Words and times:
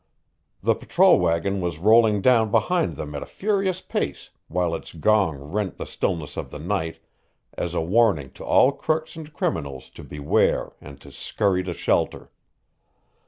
The 0.63 0.73
patrol 0.73 1.19
wagon 1.19 1.61
was 1.61 1.77
rolling 1.77 2.23
down 2.23 2.49
behind 2.49 2.95
them 2.95 3.13
at 3.13 3.21
a 3.21 3.27
furious 3.27 3.81
pace 3.81 4.31
while 4.47 4.73
its 4.73 4.93
gong 4.93 5.37
rent 5.37 5.77
the 5.77 5.85
stillness 5.85 6.37
of 6.37 6.49
the 6.49 6.57
night 6.57 6.97
as 7.55 7.75
a 7.75 7.81
warning 7.81 8.31
to 8.31 8.43
all 8.43 8.71
crooks 8.71 9.15
and 9.15 9.31
criminals 9.31 9.91
to 9.91 10.03
beware 10.03 10.71
and 10.81 10.99
to 11.01 11.11
scurry 11.11 11.61
to 11.65 11.73
shelter. 11.73 12.31